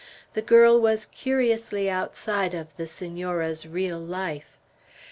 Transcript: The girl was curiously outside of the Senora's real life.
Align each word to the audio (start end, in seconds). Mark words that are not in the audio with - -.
The 0.33 0.41
girl 0.41 0.81
was 0.81 1.05
curiously 1.05 1.87
outside 1.87 2.55
of 2.55 2.75
the 2.75 2.87
Senora's 2.87 3.67
real 3.67 3.99
life. 3.99 4.57